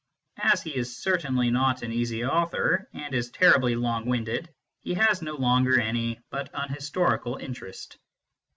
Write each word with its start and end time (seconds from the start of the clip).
As 0.41 0.63
he 0.63 0.75
is 0.75 0.97
certainly 0.97 1.51
not 1.51 1.83
an 1.83 1.91
easy 1.91 2.25
author, 2.25 2.89
and 2.91 3.13
is 3.13 3.29
terribly 3.29 3.75
long 3.75 4.07
winded, 4.07 4.49
he 4.81 4.95
has 4.95 5.21
no 5.21 5.35
longer 5.35 5.79
any 5.79 6.19
but 6.31 6.49
an 6.55 6.69
historical 6.69 7.35
interest. 7.37 7.99